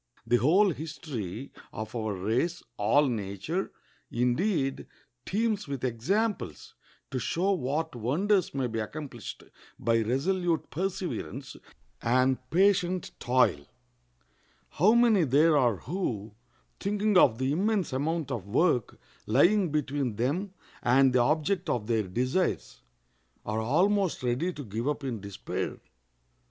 [0.25, 3.71] The whole history of our race, all nature,
[4.09, 4.87] indeed,
[5.27, 6.73] teems with examples
[7.11, 9.43] to show what wonders may be accomplished
[9.77, 11.55] by resolute perseverance
[12.01, 13.67] and patient toil.
[14.69, 16.33] How many there are who,
[16.79, 22.07] thinking of the immense amount of work lying between them and the object of their
[22.07, 22.81] desires,
[23.45, 25.77] are almost ready to give up in despair!